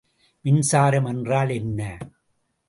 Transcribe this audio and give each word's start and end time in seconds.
மின்சாரம் 0.45 1.05
என்றால் 1.05 1.49
என்ன? 1.49 1.97